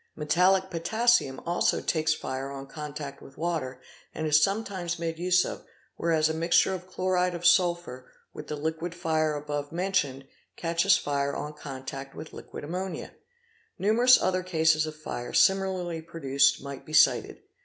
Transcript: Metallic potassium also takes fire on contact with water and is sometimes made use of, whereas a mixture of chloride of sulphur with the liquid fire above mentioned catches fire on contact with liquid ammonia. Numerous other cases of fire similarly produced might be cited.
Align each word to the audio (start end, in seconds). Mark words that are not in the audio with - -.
Metallic 0.15 0.71
potassium 0.71 1.39
also 1.45 1.79
takes 1.79 2.11
fire 2.11 2.49
on 2.49 2.65
contact 2.65 3.21
with 3.21 3.37
water 3.37 3.79
and 4.15 4.25
is 4.25 4.43
sometimes 4.43 4.97
made 4.97 5.19
use 5.19 5.45
of, 5.45 5.63
whereas 5.95 6.27
a 6.27 6.33
mixture 6.33 6.73
of 6.73 6.87
chloride 6.87 7.35
of 7.35 7.45
sulphur 7.45 8.11
with 8.33 8.47
the 8.47 8.55
liquid 8.55 8.95
fire 8.95 9.35
above 9.35 9.71
mentioned 9.71 10.25
catches 10.57 10.97
fire 10.97 11.35
on 11.35 11.53
contact 11.53 12.15
with 12.15 12.33
liquid 12.33 12.63
ammonia. 12.63 13.11
Numerous 13.77 14.19
other 14.19 14.41
cases 14.41 14.87
of 14.87 14.95
fire 14.95 15.33
similarly 15.33 16.01
produced 16.01 16.63
might 16.63 16.83
be 16.83 16.93
cited. 16.93 17.43